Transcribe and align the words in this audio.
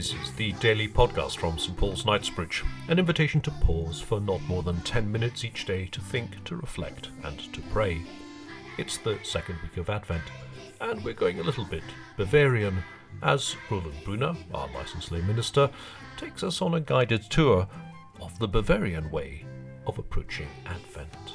This 0.00 0.14
is 0.14 0.32
the 0.32 0.52
daily 0.52 0.88
podcast 0.88 1.36
from 1.36 1.58
St 1.58 1.76
Paul's 1.76 2.06
Knightsbridge, 2.06 2.64
an 2.88 2.98
invitation 2.98 3.42
to 3.42 3.50
pause 3.50 4.00
for 4.00 4.18
not 4.18 4.40
more 4.48 4.62
than 4.62 4.80
10 4.80 5.12
minutes 5.12 5.44
each 5.44 5.66
day 5.66 5.88
to 5.92 6.00
think, 6.00 6.42
to 6.44 6.56
reflect, 6.56 7.10
and 7.22 7.38
to 7.52 7.60
pray. 7.70 8.00
It's 8.78 8.96
the 8.96 9.18
second 9.22 9.58
week 9.62 9.76
of 9.76 9.90
Advent, 9.90 10.22
and 10.80 11.04
we're 11.04 11.12
going 11.12 11.38
a 11.38 11.42
little 11.42 11.66
bit 11.66 11.82
Bavarian 12.16 12.82
as 13.22 13.54
Roland 13.70 14.02
Brunner, 14.02 14.34
our 14.54 14.70
licensed 14.72 15.12
lay 15.12 15.20
minister, 15.20 15.68
takes 16.16 16.42
us 16.42 16.62
on 16.62 16.72
a 16.72 16.80
guided 16.80 17.24
tour 17.24 17.68
of 18.22 18.38
the 18.38 18.48
Bavarian 18.48 19.10
way 19.10 19.44
of 19.86 19.98
approaching 19.98 20.48
Advent. 20.64 21.34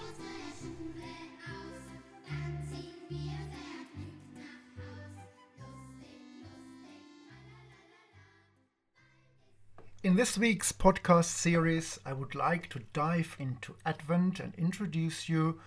In 10.05 10.17
this 10.17 10.37
week's 10.37 10.71
podcast 10.71 11.25
series, 11.25 11.99
I 12.05 12.13
would 12.13 12.35
like 12.35 12.69
to 12.69 12.83
dive 12.93 13.35
into 13.39 13.75
Advent 13.87 14.39
and 14.39 14.53
introduce 14.53 15.27
you 15.27 15.59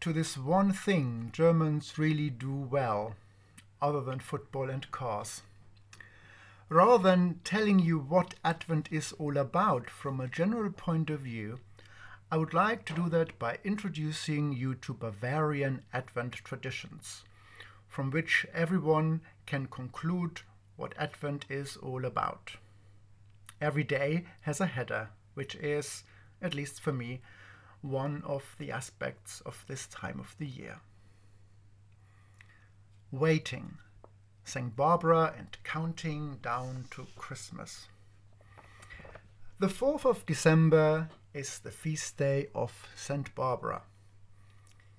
to 0.00 0.12
this 0.12 0.36
one 0.36 0.74
thing 0.74 1.30
Germans 1.32 1.96
really 1.96 2.28
do 2.28 2.52
well, 2.52 3.16
other 3.80 4.02
than 4.02 4.18
football 4.18 4.68
and 4.68 4.90
cars. 4.90 5.40
Rather 6.68 7.02
than 7.02 7.40
telling 7.42 7.78
you 7.78 7.98
what 7.98 8.34
Advent 8.44 8.92
is 8.92 9.12
all 9.12 9.38
about 9.38 9.88
from 9.88 10.20
a 10.20 10.28
general 10.28 10.70
point 10.70 11.08
of 11.08 11.20
view, 11.20 11.58
I 12.30 12.36
would 12.36 12.52
like 12.52 12.84
to 12.84 12.92
do 12.92 13.08
that 13.08 13.38
by 13.38 13.60
introducing 13.64 14.52
you 14.52 14.74
to 14.74 14.92
Bavarian 14.92 15.84
Advent 15.94 16.34
traditions, 16.34 17.24
from 17.88 18.10
which 18.10 18.44
everyone 18.52 19.22
can 19.46 19.68
conclude 19.68 20.42
what 20.76 20.92
Advent 20.98 21.46
is 21.48 21.78
all 21.78 22.04
about 22.04 22.56
every 23.60 23.84
day 23.84 24.24
has 24.42 24.60
a 24.60 24.66
header, 24.66 25.08
which 25.34 25.54
is, 25.56 26.04
at 26.42 26.54
least 26.54 26.80
for 26.80 26.92
me, 26.92 27.20
one 27.82 28.22
of 28.24 28.54
the 28.58 28.70
aspects 28.70 29.40
of 29.42 29.64
this 29.68 29.86
time 29.86 30.18
of 30.20 30.34
the 30.38 30.46
year. 30.46 30.80
Waiting, 33.10 33.78
St. 34.44 34.74
Barbara 34.74 35.34
and 35.36 35.56
counting 35.64 36.38
down 36.42 36.86
to 36.90 37.06
Christmas. 37.16 37.86
The 39.58 39.68
4th 39.68 40.04
of 40.04 40.26
December 40.26 41.08
is 41.32 41.58
the 41.58 41.70
feast 41.70 42.16
day 42.16 42.48
of 42.54 42.88
St. 42.94 43.34
Barbara. 43.34 43.82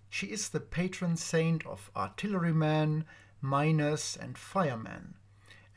She 0.10 0.28
is 0.28 0.50
the 0.50 0.60
patron 0.60 1.18
saint 1.18 1.66
of 1.66 1.92
artillerymen, 1.96 3.06
miners, 3.42 4.18
and 4.20 4.38
firemen 4.38 5.16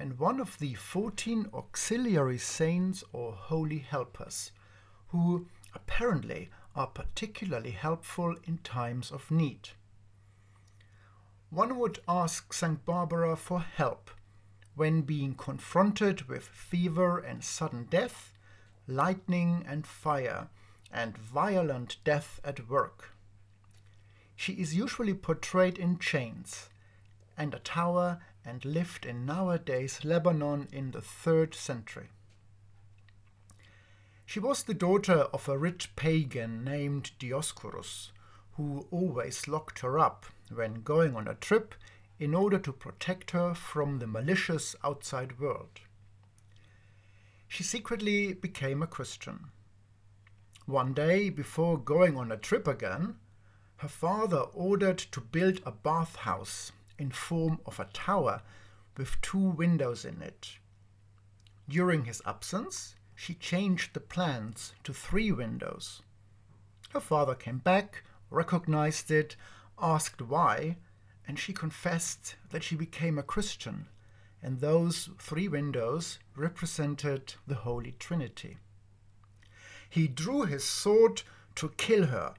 and 0.00 0.18
one 0.18 0.40
of 0.40 0.58
the 0.58 0.72
14 0.72 1.50
auxiliary 1.52 2.38
saints 2.38 3.04
or 3.12 3.32
holy 3.32 3.80
helpers, 3.80 4.50
who 5.08 5.46
apparently 5.74 6.48
are 6.74 6.86
particularly 6.86 7.72
helpful 7.72 8.34
in 8.46 8.56
times 8.58 9.10
of 9.10 9.30
need. 9.30 9.68
One 11.50 11.78
would 11.78 11.98
ask 12.08 12.54
St. 12.54 12.82
Barbara 12.86 13.36
for 13.36 13.60
help 13.60 14.10
when 14.74 15.02
being 15.02 15.34
confronted 15.34 16.22
with 16.28 16.44
fever 16.44 17.18
and 17.18 17.44
sudden 17.44 17.84
death, 17.90 18.32
lightning 18.86 19.64
and 19.68 19.86
fire, 19.86 20.48
and 20.90 21.18
violent 21.18 21.98
death 22.04 22.40
at 22.42 22.70
work. 22.70 23.10
She 24.34 24.54
is 24.54 24.74
usually 24.74 25.12
portrayed 25.12 25.76
in 25.76 25.98
chains, 25.98 26.70
and 27.36 27.52
a 27.52 27.58
tower 27.58 28.20
and 28.50 28.64
lived 28.64 29.06
in 29.06 29.24
nowadays 29.24 30.00
Lebanon 30.02 30.66
in 30.72 30.90
the 30.90 30.98
3rd 30.98 31.54
century. 31.54 32.08
She 34.26 34.40
was 34.40 34.64
the 34.64 34.74
daughter 34.74 35.20
of 35.32 35.48
a 35.48 35.56
rich 35.56 35.94
pagan 35.94 36.64
named 36.64 37.12
Dioscorus, 37.20 38.10
who 38.56 38.88
always 38.90 39.46
locked 39.46 39.78
her 39.78 40.00
up 40.00 40.26
when 40.52 40.82
going 40.82 41.14
on 41.14 41.28
a 41.28 41.34
trip 41.36 41.76
in 42.18 42.34
order 42.34 42.58
to 42.58 42.72
protect 42.72 43.30
her 43.30 43.54
from 43.54 44.00
the 44.00 44.08
malicious 44.08 44.74
outside 44.82 45.38
world. 45.38 45.82
She 47.46 47.62
secretly 47.62 48.32
became 48.32 48.82
a 48.82 48.88
Christian. 48.88 49.52
One 50.66 50.92
day, 50.92 51.30
before 51.30 51.78
going 51.78 52.16
on 52.16 52.32
a 52.32 52.36
trip 52.36 52.66
again, 52.66 53.14
her 53.76 53.88
father 53.88 54.40
ordered 54.52 54.98
to 54.98 55.20
build 55.20 55.60
a 55.64 55.70
bathhouse 55.70 56.72
in 57.00 57.10
form 57.10 57.58
of 57.64 57.80
a 57.80 57.88
tower 57.92 58.42
with 58.96 59.20
two 59.22 59.38
windows 59.38 60.04
in 60.04 60.20
it. 60.20 60.58
During 61.68 62.04
his 62.04 62.20
absence, 62.26 62.94
she 63.14 63.34
changed 63.34 63.94
the 63.94 64.00
plans 64.00 64.74
to 64.84 64.92
three 64.92 65.32
windows. 65.32 66.02
Her 66.90 67.00
father 67.00 67.34
came 67.34 67.58
back, 67.58 68.04
recognized 68.28 69.10
it, 69.10 69.36
asked 69.80 70.20
why, 70.20 70.76
and 71.26 71.38
she 71.38 71.52
confessed 71.52 72.36
that 72.50 72.62
she 72.62 72.76
became 72.76 73.18
a 73.18 73.22
Christian, 73.22 73.86
and 74.42 74.60
those 74.60 75.08
three 75.18 75.48
windows 75.48 76.18
represented 76.36 77.34
the 77.46 77.54
Holy 77.54 77.92
Trinity. 77.92 78.58
He 79.88 80.06
drew 80.06 80.42
his 80.42 80.64
sword 80.64 81.22
to 81.56 81.70
kill 81.76 82.06
her, 82.06 82.34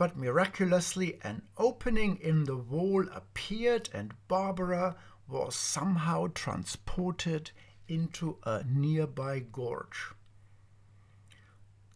but 0.00 0.16
miraculously 0.16 1.20
an 1.24 1.42
opening 1.58 2.16
in 2.22 2.44
the 2.44 2.56
wall 2.56 3.04
appeared 3.12 3.90
and 3.92 4.14
Barbara 4.28 4.96
was 5.28 5.54
somehow 5.54 6.26
transported 6.32 7.50
into 7.86 8.38
a 8.44 8.64
nearby 8.64 9.40
gorge. 9.40 10.12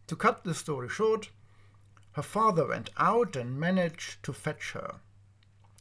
To 0.05 0.15
cut 0.15 0.43
the 0.43 0.53
story 0.53 0.87
short, 0.87 1.31
her 2.11 2.21
father 2.21 2.67
went 2.67 2.91
out 2.95 3.35
and 3.35 3.59
managed 3.59 4.21
to 4.21 4.33
fetch 4.33 4.73
her. 4.73 4.99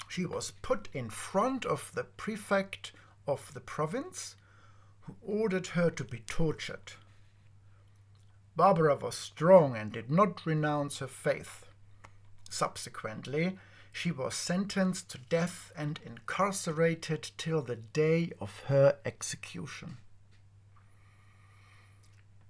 She 0.08 0.24
was 0.24 0.52
put 0.62 0.88
in 0.94 1.10
front 1.10 1.66
of 1.66 1.92
the 1.94 2.04
prefect 2.04 2.92
of 3.26 3.52
the 3.52 3.60
province, 3.60 4.36
who 5.02 5.14
ordered 5.20 5.66
her 5.66 5.90
to 5.90 6.04
be 6.04 6.20
tortured. 6.20 6.94
Barbara 8.56 8.96
was 8.96 9.14
strong 9.14 9.76
and 9.76 9.92
did 9.92 10.10
not 10.10 10.46
renounce 10.46 11.00
her 11.00 11.06
faith. 11.06 11.66
Subsequently, 12.54 13.58
she 13.90 14.12
was 14.12 14.32
sentenced 14.32 15.10
to 15.10 15.18
death 15.18 15.72
and 15.74 15.98
incarcerated 16.04 17.32
till 17.36 17.62
the 17.62 17.74
day 17.74 18.30
of 18.40 18.60
her 18.66 18.96
execution. 19.04 19.96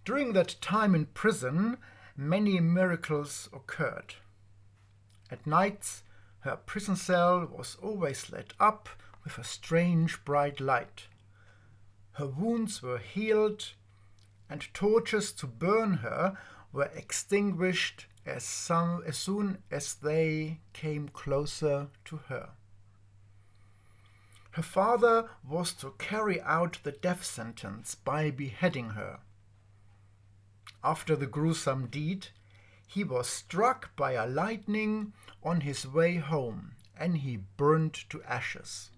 During 0.04 0.34
that 0.34 0.60
time 0.60 0.94
in 0.94 1.06
prison, 1.06 1.78
many 2.14 2.60
miracles 2.60 3.48
occurred. 3.50 4.16
At 5.30 5.46
nights, 5.46 6.02
her 6.40 6.56
prison 6.56 6.96
cell 6.96 7.46
was 7.46 7.78
always 7.80 8.28
lit 8.28 8.52
up 8.60 8.90
with 9.24 9.38
a 9.38 9.44
strange 9.44 10.22
bright 10.26 10.60
light. 10.60 11.08
Her 12.12 12.26
wounds 12.26 12.82
were 12.82 12.98
healed, 12.98 13.72
and 14.50 14.68
torches 14.74 15.32
to 15.32 15.46
burn 15.46 15.94
her 15.94 16.36
were 16.74 16.90
extinguished 16.94 18.04
as, 18.26 18.44
some, 18.44 19.02
as 19.06 19.16
soon 19.16 19.58
as 19.70 19.94
they 19.94 20.60
came 20.72 21.08
closer 21.08 21.88
to 22.06 22.16
her. 22.28 22.50
Her 24.52 24.62
father 24.62 25.30
was 25.46 25.72
to 25.74 25.94
carry 25.98 26.40
out 26.40 26.78
the 26.84 26.92
death 26.92 27.24
sentence 27.24 27.94
by 27.94 28.30
beheading 28.30 28.90
her. 28.90 29.18
After 30.82 31.16
the 31.16 31.26
gruesome 31.26 31.88
deed, 31.88 32.28
he 32.86 33.02
was 33.02 33.26
struck 33.28 33.96
by 33.96 34.12
a 34.12 34.26
lightning 34.26 35.12
on 35.42 35.62
his 35.62 35.86
way 35.86 36.16
home 36.16 36.76
and 36.96 37.18
he 37.18 37.36
burned 37.56 37.94
to 38.10 38.22
ashes. 38.22 38.90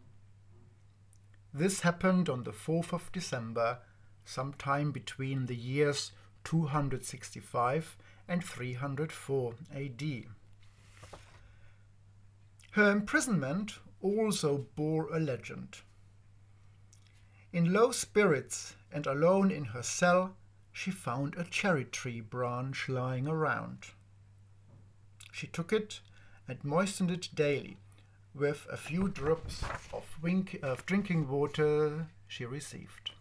This 1.54 1.80
happened 1.80 2.28
on 2.28 2.42
the 2.42 2.52
4th 2.52 2.92
of 2.92 3.10
December, 3.12 3.78
sometime 4.26 4.92
between 4.92 5.46
the 5.46 5.56
years 5.56 6.12
265 6.44 7.96
and 8.28 8.44
304 8.44 9.54
AD. 9.74 10.02
Her 12.72 12.90
imprisonment 12.90 13.78
also 14.02 14.66
bore 14.76 15.08
a 15.14 15.18
legend. 15.18 15.78
In 17.52 17.72
low 17.72 17.90
spirits 17.90 18.76
and 18.92 19.06
alone 19.06 19.50
in 19.50 19.66
her 19.66 19.82
cell, 19.82 20.36
she 20.72 20.90
found 20.90 21.36
a 21.36 21.44
cherry 21.44 21.86
tree 21.86 22.20
branch 22.20 22.88
lying 22.88 23.26
around. 23.26 23.86
She 25.32 25.46
took 25.46 25.72
it 25.72 26.00
and 26.46 26.62
moistened 26.62 27.10
it 27.10 27.30
daily 27.34 27.78
with 28.34 28.66
a 28.70 28.76
few 28.76 29.08
drops 29.08 29.62
of, 29.92 30.04
wink, 30.20 30.58
of 30.62 30.84
drinking 30.84 31.28
water 31.28 32.08
she 32.28 32.44
received. 32.44 33.12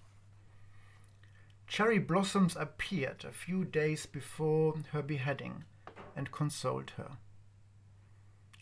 Cherry 1.75 1.99
blossoms 1.99 2.55
appeared 2.55 3.25
a 3.25 3.33
few 3.33 3.65
days 3.65 4.05
before 4.05 4.75
her 4.93 5.01
beheading 5.01 5.65
and 6.15 6.31
consoled 6.31 6.91
her. 6.91 7.17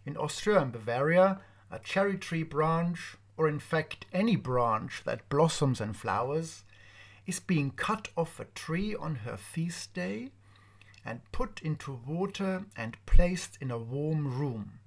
In 0.04 0.18
Austria 0.18 0.62
and 0.62 0.72
Bavaria, 0.72 1.40
a 1.70 1.78
cherry 1.78 2.18
tree 2.18 2.42
branch, 2.42 3.16
or 3.38 3.48
in 3.48 3.60
fact 3.60 4.08
any 4.12 4.36
branch 4.36 5.04
that 5.06 5.30
blossoms 5.30 5.80
and 5.80 5.96
flowers, 5.96 6.64
is 7.28 7.40
being 7.40 7.70
cut 7.70 8.08
off 8.18 8.40
a 8.40 8.46
tree 8.46 8.96
on 8.96 9.18
her 9.18 9.38
feast 9.38 9.94
day 9.94 10.32
and 11.06 11.22
put 11.32 11.62
into 11.62 12.02
water 12.08 12.66
and 12.76 12.98
placed 13.06 13.60
in 13.62 13.70
a 13.70 13.78
warm 13.78 14.40
room. 14.40 14.80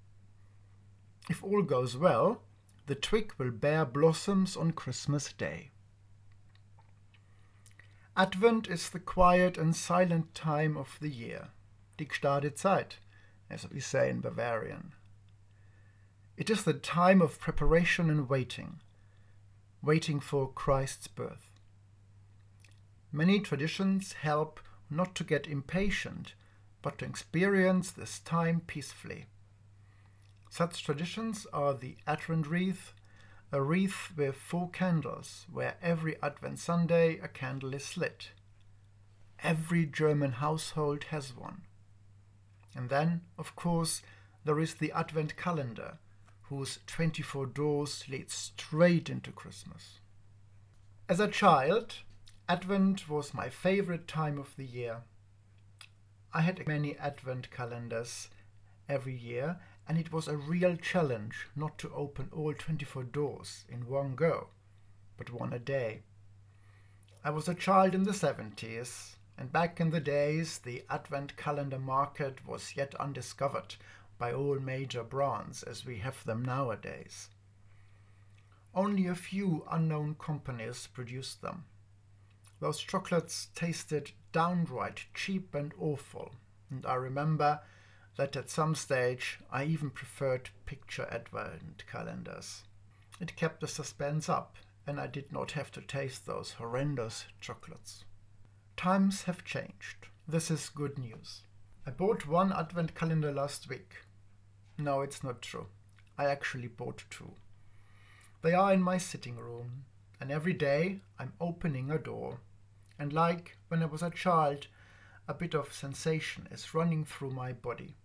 If 1.31 1.45
all 1.45 1.63
goes 1.63 1.97
well, 1.97 2.43
the 2.87 2.97
twig 2.97 3.35
will 3.39 3.53
bear 3.53 3.85
blossoms 3.85 4.57
on 4.57 4.73
Christmas 4.73 5.33
Day. 5.33 5.71
Advent 8.19 8.67
is 8.67 8.89
the 8.89 8.99
quiet 8.99 9.59
and 9.59 9.77
silent 9.77 10.35
time 10.35 10.75
of 10.75 10.97
the 11.03 11.11
year, 11.11 11.49
die 11.99 12.07
gestade 12.07 12.57
Zeit, 12.57 12.97
as 13.51 13.69
we 13.71 13.79
say 13.79 14.09
in 14.09 14.21
Bavarian. 14.21 14.95
It 16.39 16.49
is 16.49 16.65
the 16.65 16.73
time 16.73 17.21
of 17.21 17.39
preparation 17.39 18.09
and 18.09 18.27
waiting, 18.27 18.81
waiting 19.83 20.21
for 20.21 20.51
Christ's 20.51 21.09
birth. 21.09 21.61
Many 23.13 23.39
traditions 23.39 24.15
help 24.15 24.61
not 24.89 25.15
to 25.17 25.25
get 25.25 25.47
impatient, 25.47 26.33
but 26.81 26.97
to 26.99 27.05
experience 27.05 27.91
this 27.91 28.19
time 28.21 28.63
peacefully. 28.67 29.27
Such 30.49 30.83
traditions 30.83 31.47
are 31.53 31.75
the 31.75 31.99
Advent 32.07 32.47
wreath, 32.47 32.95
a 33.57 33.63
wreath 33.63 34.13
with 34.15 34.37
four 34.37 34.69
candles, 34.69 35.47
where 35.51 35.77
every 35.81 36.23
Advent 36.23 36.59
Sunday 36.59 37.19
a 37.21 37.27
candle 37.27 37.73
is 37.73 37.97
lit. 37.97 38.33
Every 39.43 39.87
German 39.87 40.33
household 40.33 41.05
has 41.05 41.35
one. 41.35 41.63
And 42.75 42.91
then, 42.91 43.23
of 43.39 43.57
course, 43.57 44.03
there 44.45 44.61
is 44.61 44.75
the 44.75 44.93
Advent 44.93 45.39
calendar, 45.39 45.97
whose 46.51 46.81
24 46.87 47.47
doors 47.47 48.05
lead 48.11 48.31
straight 48.31 49.09
into 49.09 49.33
Christmas. 49.33 50.01
As 51.09 51.19
a 51.19 51.27
child, 51.27 52.01
Advent 52.51 53.09
was 53.09 53.33
my 53.33 53.49
favorite 53.49 54.07
time 54.07 54.39
of 54.39 54.55
the 54.57 54.67
year. 54.67 54.99
I 56.35 56.43
had 56.43 56.69
many 56.69 56.95
Advent 56.99 57.51
calendars 57.51 58.29
every 58.87 59.17
year, 59.17 59.61
and 59.89 59.99
it 59.99 60.13
was 60.13 60.27
a 60.29 60.37
real 60.37 60.77
challenge 60.77 61.47
not 61.55 61.79
to 61.79 61.93
open 61.95 62.29
all 62.33 62.53
24 62.53 63.05
doors 63.05 63.65
in 63.69 63.89
one 63.89 64.15
go, 64.15 64.49
but 65.17 65.33
one 65.33 65.53
a 65.53 65.59
day. 65.59 66.03
I 67.25 67.31
was 67.31 67.49
a 67.49 67.55
child 67.55 67.95
in 67.95 68.05
the 68.05 68.13
70s, 68.13 69.17
and 69.39 69.53
back 69.53 69.81
in 69.81 69.91
the 69.91 70.01
days 70.01 70.59
the 70.59 70.85
Advent 70.91 71.37
calendar 71.37 71.79
market 71.79 72.47
was 72.47 72.77
yet 72.77 72.95
undiscovered 72.97 73.77
by 74.19 74.33
all 74.33 74.59
major 74.59 75.03
brands 75.03 75.63
as 75.63 75.85
we 75.85 75.99
have 75.99 76.25
them 76.25 76.45
nowadays. 76.45 77.29
Only 78.75 79.07
a 79.07 79.15
few 79.15 79.67
unknown 79.71 80.17
companies 80.17 80.87
produced 80.87 81.43
them. 81.43 81.65
Those 82.61 82.81
chocolates 82.81 83.49
tasted 83.55 84.13
downright 84.33 85.07
cheap 85.15 85.55
and 85.55 85.73
awful, 85.79 86.33
and 86.71 86.87
I 86.87 86.95
remember 86.95 87.61
that 88.17 88.37
at 88.37 88.51
some 88.51 88.75
stage 88.75 89.39
I 89.51 89.65
even 89.65 89.91
preferred 89.91 90.51
picture 90.65 91.07
advent 91.11 91.85
calendars. 91.91 92.63
It 93.21 93.37
kept 93.37 93.61
the 93.61 93.69
suspense 93.69 94.29
up, 94.29 94.57
and 94.87 95.01
I 95.01 95.07
did 95.07 95.33
not 95.33 95.53
have 95.53 95.71
to 95.73 95.81
taste 95.81 96.27
those 96.27 96.53
horrendous 96.53 97.27
chocolates. 97.41 98.05
Times 98.77 99.23
have 99.23 99.45
changed. 99.45 100.09
This 100.29 100.51
is 100.51 100.69
good 100.69 100.99
news. 100.99 101.43
I 101.87 101.91
bought 101.91 102.27
one 102.27 102.53
advent 102.53 102.95
calendar 102.95 103.33
last 103.33 103.69
week. 103.69 103.97
No, 104.79 105.01
it's 105.01 105.23
not 105.23 105.43
true. 105.43 105.67
I 106.19 106.27
actually 106.27 106.69
bought 106.69 107.05
two. 107.11 107.33
They 108.43 108.53
are 108.53 108.73
in 108.73 108.83
my 108.83 108.99
sitting 108.99 109.37
room, 109.37 109.85
and 110.21 110.31
every 110.31 110.53
day 110.53 111.01
I'm 111.19 111.33
opening 111.41 111.91
a 111.91 111.99
door 111.99 112.41
and 112.99 113.13
like 113.13 113.57
when 113.69 113.83
I 113.83 113.87
was 113.87 114.03
a 114.03 114.11
child, 114.11 114.69
a 115.29 115.35
bit 115.35 115.55
of 115.55 115.73
sensation 115.73 116.49
is 116.51 116.75
running 116.75 117.05
through 117.05 117.31
my 117.31 117.53
body. 117.53 117.97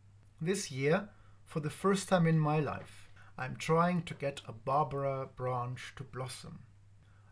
This 0.43 0.71
year, 0.71 1.07
for 1.45 1.59
the 1.59 1.69
first 1.69 2.09
time 2.09 2.25
in 2.25 2.39
my 2.39 2.59
life, 2.59 3.11
I'm 3.37 3.55
trying 3.55 4.01
to 4.03 4.15
get 4.15 4.41
a 4.47 4.51
Barbara 4.51 5.29
branch 5.35 5.93
to 5.97 6.03
blossom. 6.03 6.63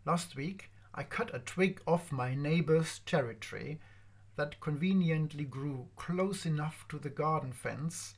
Last 0.06 0.36
week, 0.36 0.70
I 0.94 1.02
cut 1.02 1.34
a 1.34 1.40
twig 1.40 1.82
off 1.88 2.12
my 2.12 2.36
neighbor's 2.36 3.00
cherry 3.00 3.34
tree 3.34 3.80
that 4.36 4.60
conveniently 4.60 5.44
grew 5.44 5.88
close 5.96 6.46
enough 6.46 6.86
to 6.90 7.00
the 7.00 7.10
garden 7.10 7.52
fence 7.52 8.14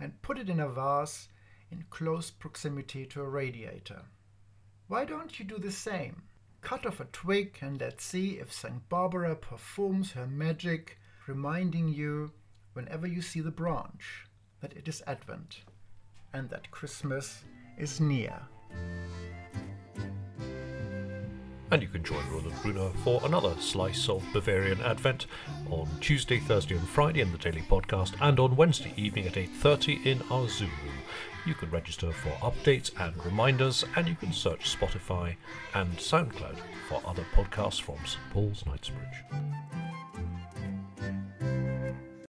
and 0.00 0.20
put 0.20 0.38
it 0.38 0.50
in 0.50 0.58
a 0.58 0.68
vase 0.68 1.28
in 1.70 1.84
close 1.90 2.32
proximity 2.32 3.06
to 3.06 3.22
a 3.22 3.28
radiator. 3.28 4.02
Why 4.88 5.04
don't 5.04 5.38
you 5.38 5.44
do 5.44 5.58
the 5.58 5.70
same? 5.70 6.22
cut 6.60 6.86
off 6.86 6.98
a 6.98 7.04
twig 7.04 7.58
and 7.60 7.78
let's 7.78 8.04
see 8.04 8.40
if 8.40 8.52
St. 8.52 8.88
Barbara 8.88 9.36
performs 9.36 10.12
her 10.12 10.26
magic, 10.26 10.98
reminding 11.28 11.88
you, 11.88 12.32
whenever 12.74 13.06
you 13.06 13.22
see 13.22 13.40
the 13.40 13.50
branch, 13.50 14.26
that 14.60 14.72
it 14.74 14.86
is 14.86 15.02
Advent 15.06 15.62
and 16.32 16.50
that 16.50 16.70
Christmas 16.70 17.44
is 17.78 18.00
near. 18.00 18.34
And 21.70 21.82
you 21.82 21.88
can 21.88 22.04
join 22.04 22.28
Roland 22.30 22.54
Brunner 22.62 22.90
for 23.02 23.20
another 23.24 23.54
slice 23.58 24.08
of 24.08 24.24
Bavarian 24.32 24.80
Advent 24.82 25.26
on 25.70 25.88
Tuesday, 26.00 26.38
Thursday, 26.38 26.76
and 26.76 26.86
Friday 26.86 27.20
in 27.20 27.32
the 27.32 27.38
daily 27.38 27.62
podcast, 27.62 28.14
and 28.20 28.38
on 28.38 28.54
Wednesday 28.54 28.92
evening 28.96 29.26
at 29.26 29.36
8:30 29.36 30.04
in 30.04 30.22
our 30.30 30.46
Zoom 30.46 30.70
room. 30.84 30.98
You 31.46 31.54
can 31.54 31.70
register 31.70 32.12
for 32.12 32.30
updates 32.42 32.90
and 33.00 33.24
reminders, 33.24 33.84
and 33.96 34.06
you 34.06 34.14
can 34.14 34.32
search 34.32 34.76
Spotify 34.76 35.36
and 35.74 35.92
SoundCloud 35.96 36.58
for 36.88 37.02
other 37.04 37.26
podcasts 37.34 37.80
from 37.80 37.98
St 38.04 38.22
Paul's 38.30 38.64
Knightsbridge. 38.66 39.83